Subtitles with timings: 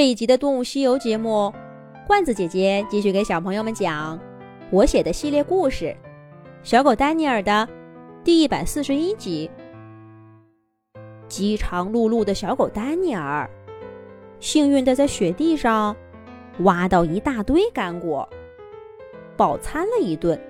[0.00, 1.52] 这一集的《动物西游》节目，
[2.06, 4.18] 罐子姐姐继续给小朋友们讲
[4.70, 5.84] 我写的系列故事
[6.62, 7.68] 《小狗丹尼尔》的
[8.24, 9.50] 第一百四十一集。
[11.28, 13.46] 饥肠辘辘的小狗丹尼尔，
[14.38, 15.94] 幸运的在雪地上
[16.60, 18.26] 挖到一大堆干果，
[19.36, 20.40] 饱餐了一顿。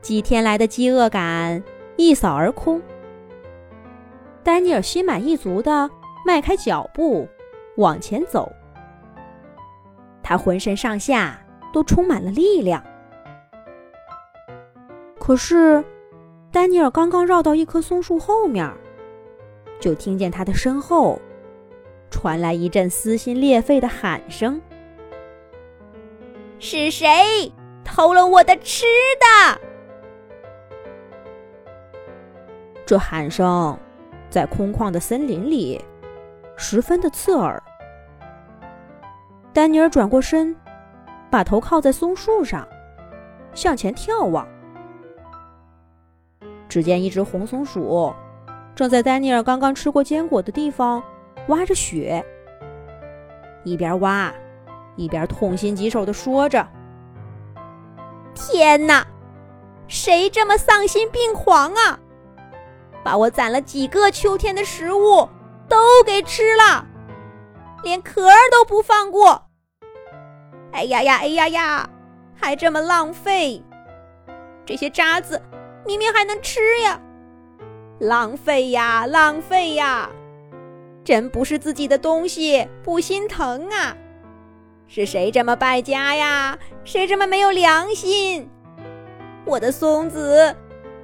[0.00, 1.62] 几天来的饥饿感
[1.96, 2.80] 一扫而空，
[4.42, 5.90] 丹尼尔心满意足的
[6.24, 7.28] 迈开脚步。
[7.76, 8.50] 往前走，
[10.22, 11.38] 他浑身上下
[11.72, 12.82] 都充满了力量。
[15.18, 15.84] 可是，
[16.52, 18.70] 丹尼尔刚刚绕到一棵松树后面，
[19.80, 21.20] 就听见他的身后
[22.10, 24.60] 传来一阵撕心裂肺的喊声
[26.58, 27.52] ：“是谁
[27.84, 28.84] 偷了我的吃
[29.20, 29.60] 的？”
[32.86, 33.76] 这喊声
[34.30, 35.84] 在空旷的森林里
[36.56, 37.62] 十分的刺耳。
[39.52, 40.54] 丹尼尔转过身，
[41.30, 42.66] 把头靠在松树上，
[43.54, 44.46] 向前眺望。
[46.68, 48.12] 只见一只红松鼠
[48.74, 51.02] 正在丹尼尔刚刚吃过坚果的地方
[51.48, 52.24] 挖着雪，
[53.64, 54.32] 一边挖，
[54.96, 56.66] 一边痛心疾首地说着
[58.34, 59.06] ：“天哪，
[59.88, 61.98] 谁这么丧心病狂啊？
[63.02, 65.26] 把我攒了几个秋天的食物
[65.68, 66.86] 都给吃了，
[67.82, 69.42] 连壳都不放过！”
[70.72, 71.90] 哎呀呀，哎呀呀，
[72.34, 73.62] 还这么浪费！
[74.64, 75.40] 这些渣子
[75.84, 77.00] 明明还能吃呀，
[78.00, 80.10] 浪费呀，浪费呀！
[81.04, 83.96] 真不是自己的东西不心疼啊！
[84.88, 86.58] 是谁这么败家呀？
[86.84, 88.50] 谁这么没有良心？
[89.44, 90.54] 我的松子，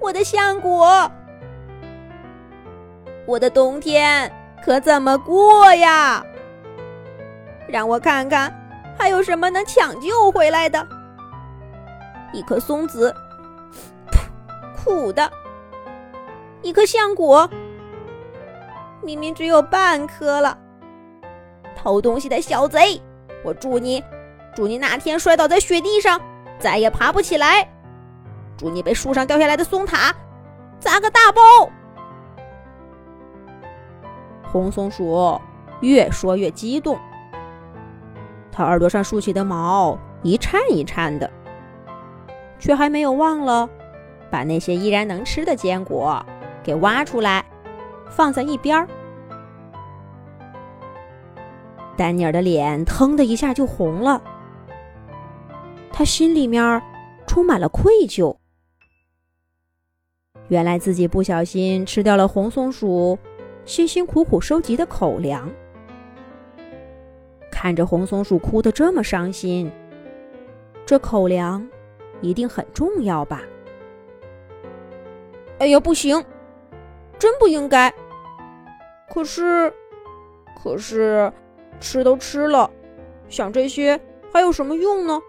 [0.00, 1.10] 我的橡果，
[3.26, 4.32] 我的冬天
[4.64, 6.24] 可怎么过呀？
[7.68, 8.54] 让我看看。
[8.98, 10.84] 还有什么能抢救回来的？
[12.32, 13.14] 一颗松子，
[14.76, 15.30] 苦的；
[16.62, 17.48] 一颗橡果，
[19.00, 20.58] 明明只有半颗了。
[21.76, 23.00] 偷东西的小贼，
[23.44, 24.02] 我祝你，
[24.52, 26.20] 祝你那天摔倒在雪地上，
[26.58, 27.64] 再也爬不起来；
[28.56, 30.12] 祝你被树上掉下来的松塔
[30.80, 31.70] 砸个大包。
[34.50, 35.40] 红松鼠
[35.80, 36.98] 越说越激动。
[38.50, 41.30] 它耳朵上竖起的毛一颤一颤的，
[42.58, 43.68] 却还没有忘了
[44.30, 46.24] 把那些依然能吃的坚果
[46.62, 47.44] 给挖出来，
[48.10, 48.88] 放在一边儿。
[51.96, 54.22] 丹尼尔的脸腾的一下就红了，
[55.92, 56.82] 他心里面
[57.26, 58.36] 充满了愧疚。
[60.48, 63.18] 原来自己不小心吃掉了红松鼠
[63.68, 65.46] 辛辛苦苦收集的口粮。
[67.52, 69.70] 看着红松鼠哭得这么伤心，
[70.86, 71.68] 这口粮
[72.22, 73.42] 一定很重要吧？
[75.58, 76.24] 哎呀，不行，
[77.18, 77.92] 真不应该。
[79.10, 79.70] 可是，
[80.62, 81.30] 可是，
[81.78, 82.70] 吃都吃了，
[83.28, 84.00] 想这些
[84.32, 85.20] 还有什么用呢？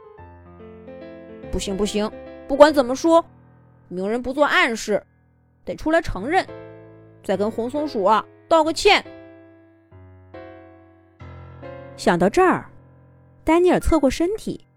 [1.51, 2.09] 不行不行，
[2.47, 3.25] 不管怎么说，
[3.89, 5.03] 明人不做暗事，
[5.65, 6.47] 得出来承认，
[7.23, 8.05] 再跟红松鼠
[8.47, 9.03] 道个歉。
[11.97, 12.71] 想到这儿，
[13.43, 14.67] 丹尼尔侧过身体，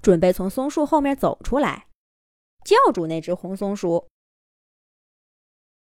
[0.00, 1.88] 准备从松树后面走出来，
[2.64, 4.08] 叫住那只红松鼠。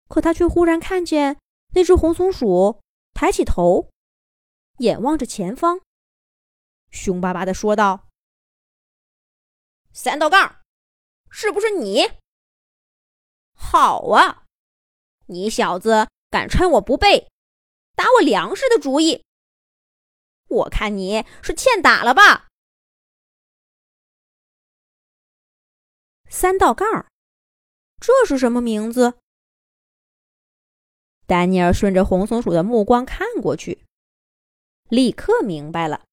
[0.09, 1.41] 可他却忽然看见
[1.75, 2.81] 那只红松鼠
[3.13, 3.91] 抬起头，
[4.79, 5.81] 眼望着前方，
[6.91, 8.09] 凶巴巴的说道
[9.93, 10.61] ：“三道杠，
[11.31, 12.03] 是不是你？
[13.53, 14.46] 好啊，
[15.27, 17.29] 你小子敢趁我不备，
[17.95, 19.25] 打我粮食的主意！”
[20.49, 22.49] 我看你是欠打了吧？
[26.29, 27.07] 三道杠，
[28.01, 29.19] 这是什么名字？
[31.27, 33.85] 丹尼尔顺着红松鼠的目光看过去，
[34.89, 36.05] 立刻明白了。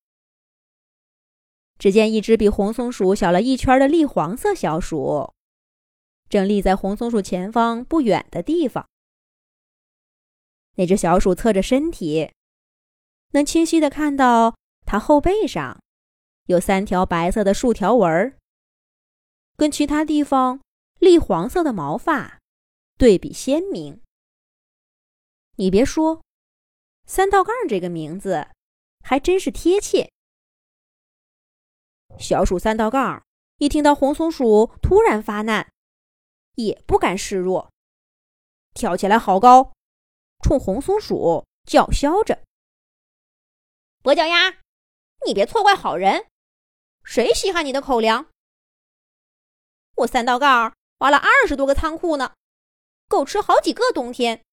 [1.77, 5.33] 只见一只比红松鼠小了一圈的栗黄色小鼠，
[6.30, 8.89] 正立在红松鼠前方不远的地方。
[10.75, 12.31] 那只小鼠侧着身体。
[13.31, 14.56] 能清晰的看到，
[14.86, 15.81] 它后背上
[16.46, 18.38] 有三条白色的竖条纹儿，
[19.56, 20.62] 跟其他地方
[21.00, 22.40] 栗黄色的毛发
[22.98, 24.02] 对比鲜明。
[25.56, 26.24] 你别说，
[27.06, 28.48] 三道杠这个名字
[29.02, 30.12] 还真是贴切。
[32.20, 33.24] 小鼠三道杠
[33.58, 35.72] 一听到红松鼠突然发难，
[36.56, 37.72] 也不甘示弱，
[38.74, 39.74] 跳起来好高，
[40.44, 42.44] 冲红松鼠叫嚣着。
[44.04, 44.60] 跛脚鸭，
[45.25, 46.28] 你别错怪好人，
[47.04, 48.30] 谁稀罕你的口粮？
[49.95, 52.36] 我三道杠挖了二十多个仓库呢，
[53.07, 54.44] 够吃好几个冬天。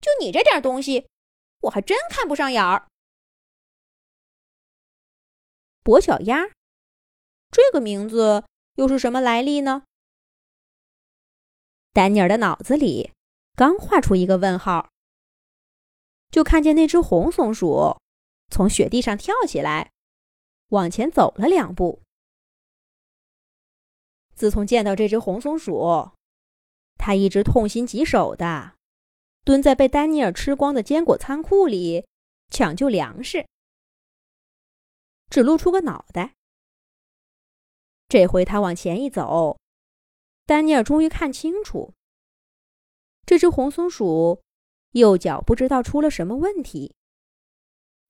[0.00, 1.06] 就你这点东西，
[1.60, 2.88] 我还真看不上眼儿。
[5.84, 6.48] 跛脚鸭，
[7.50, 8.44] 这个名字
[8.76, 9.84] 又是什么来历呢？
[11.92, 13.12] 丹尼尔的脑子里
[13.54, 14.91] 刚画出一个问号，
[16.32, 17.98] 就看见那只红松鼠
[18.50, 19.92] 从雪地上跳起来，
[20.70, 22.00] 往前走了两步。
[24.34, 26.10] 自从见到这只红松鼠，
[26.96, 28.76] 他一直痛心疾首的
[29.44, 32.06] 蹲在被丹尼尔吃光的坚果仓库里
[32.48, 33.46] 抢救粮食，
[35.28, 36.34] 只露出个脑袋。
[38.08, 39.58] 这回他往前一走。
[40.46, 41.92] 丹尼尔终于看清楚，
[43.26, 44.42] 这只红松鼠
[44.92, 46.94] 右脚不知道出了什么问题，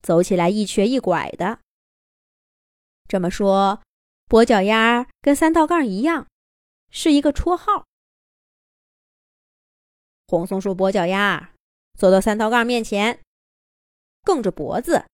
[0.01, 1.59] 走起来一瘸一拐的。
[3.07, 3.81] 这么说，
[4.27, 6.27] 跛脚丫跟三道杠一样，
[6.89, 7.85] 是一个绰号。
[10.27, 11.53] 红松鼠跛脚丫
[11.97, 13.21] 走到三道杠面前，
[14.23, 15.05] 梗着脖子，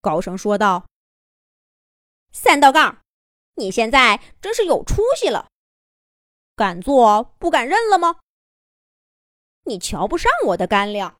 [0.00, 0.86] 高声说道
[2.32, 3.02] ：“三道杠，
[3.56, 5.48] 你现在真是有出息了。”
[6.56, 8.21] 敢做不敢认了吗？
[9.64, 11.16] 你瞧不上我的干粮。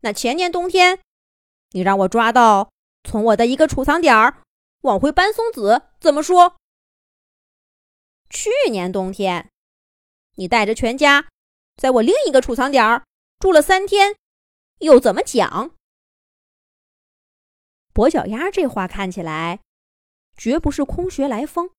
[0.00, 1.00] 那前年冬天，
[1.70, 2.70] 你让我抓到
[3.04, 4.42] 从我的一个储藏点儿
[4.82, 6.56] 往回搬松子，怎么说？
[8.30, 9.50] 去年冬天，
[10.34, 11.28] 你带着全家
[11.76, 13.04] 在我另一个储藏点儿
[13.38, 14.16] 住了三天，
[14.78, 15.74] 又怎么讲？
[17.94, 19.60] 跛脚鸭这话看起来
[20.36, 21.70] 绝不是空穴来风。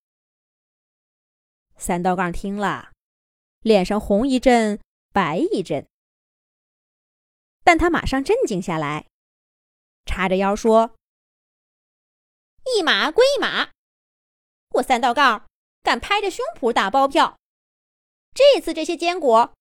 [1.78, 2.92] 三道杠听了，
[3.62, 5.88] 脸上红一阵，白一阵，
[7.64, 9.08] 但他马上镇静下来，
[10.06, 10.96] 叉着腰说
[12.78, 13.72] ：“一码归一码，
[14.76, 15.48] 我三道杠
[15.82, 17.40] 敢拍着胸脯打包票，
[18.34, 19.54] 这次这些坚果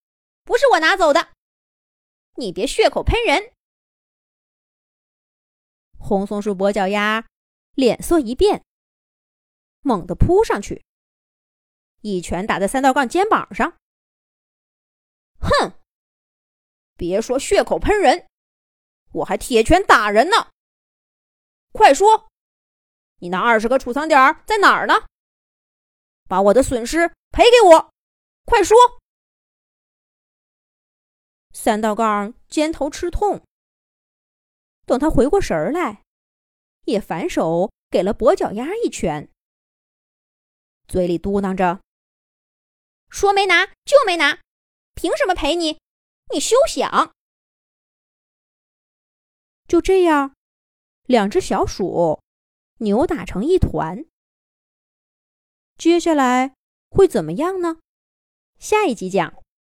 [0.45, 1.33] 不是我拿走的，
[2.35, 3.53] 你别血口喷人。”
[5.99, 7.27] 红松鼠跛脚丫
[7.75, 8.63] 脸色一变，
[9.81, 10.85] 猛地扑上去。
[12.03, 13.77] 一拳打在三道杠肩膀上，
[15.41, 15.73] 哼！
[16.97, 18.27] 别说血口喷人，
[19.13, 20.51] 我还铁拳打人呢！
[21.73, 22.29] 快说，
[23.21, 25.07] 你那二十个储藏点在哪儿呢？
[26.29, 27.93] 把我的损失赔给我！
[28.45, 28.77] 快说！
[31.53, 33.45] 三道杠肩头吃痛，
[34.87, 36.03] 等他回过神来，
[36.85, 39.31] 也反手给了跛脚丫一拳，
[40.87, 41.81] 嘴里嘟囔着。
[43.11, 44.39] 说没拿就没拿，
[44.99, 45.79] 凭什么陪你？
[46.35, 47.15] 你休想！
[49.69, 50.35] 就这样，
[51.05, 52.21] 两只小鼠
[52.79, 54.05] 扭打成一团。
[55.77, 56.57] 接下来
[56.91, 57.79] 会怎么样呢？
[58.59, 59.41] 下一集讲。